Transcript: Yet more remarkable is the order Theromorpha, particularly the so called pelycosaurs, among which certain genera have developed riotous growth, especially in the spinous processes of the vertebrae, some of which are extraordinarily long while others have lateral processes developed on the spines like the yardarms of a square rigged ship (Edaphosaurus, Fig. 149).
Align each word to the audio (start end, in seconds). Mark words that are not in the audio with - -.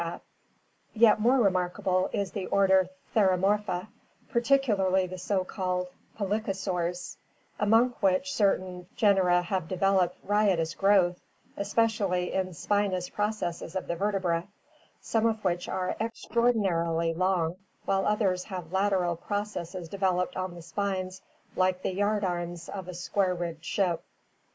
Yet 0.95 1.19
more 1.19 1.37
remarkable 1.37 2.09
is 2.11 2.31
the 2.31 2.47
order 2.47 2.89
Theromorpha, 3.15 3.87
particularly 4.31 5.05
the 5.05 5.19
so 5.19 5.43
called 5.45 5.89
pelycosaurs, 6.17 7.17
among 7.59 7.91
which 7.99 8.33
certain 8.33 8.87
genera 8.95 9.43
have 9.43 9.67
developed 9.67 10.17
riotous 10.23 10.73
growth, 10.73 11.21
especially 11.55 12.33
in 12.33 12.47
the 12.47 12.53
spinous 12.55 13.09
processes 13.09 13.75
of 13.75 13.85
the 13.85 13.95
vertebrae, 13.95 14.47
some 15.01 15.27
of 15.27 15.43
which 15.45 15.69
are 15.69 15.95
extraordinarily 15.99 17.13
long 17.13 17.57
while 17.85 18.07
others 18.07 18.45
have 18.45 18.73
lateral 18.73 19.15
processes 19.15 19.87
developed 19.87 20.35
on 20.35 20.55
the 20.55 20.63
spines 20.63 21.21
like 21.55 21.83
the 21.83 21.93
yardarms 21.93 22.69
of 22.69 22.87
a 22.87 22.93
square 22.95 23.35
rigged 23.35 23.63
ship 23.63 23.85
(Edaphosaurus, 23.99 23.99
Fig. 23.99 23.99
149). 23.99 23.99